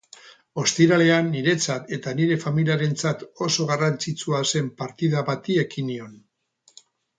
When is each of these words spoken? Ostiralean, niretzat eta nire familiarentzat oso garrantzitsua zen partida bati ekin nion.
Ostiralean, 0.61 1.27
niretzat 1.35 1.91
eta 1.97 2.13
nire 2.21 2.37
familiarentzat 2.45 3.23
oso 3.49 3.67
garrantzitsua 3.73 4.41
zen 4.55 4.75
partida 4.83 5.25
bati 5.31 5.61
ekin 5.67 5.89
nion. 5.95 6.19